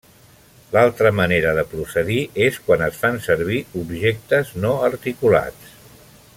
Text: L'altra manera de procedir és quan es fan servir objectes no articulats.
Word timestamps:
L'altra 0.75 1.11
manera 1.17 1.51
de 1.57 1.65
procedir 1.73 2.17
és 2.47 2.57
quan 2.69 2.85
es 2.87 2.97
fan 3.03 3.21
servir 3.27 3.61
objectes 3.85 4.53
no 4.65 4.73
articulats. 4.91 5.73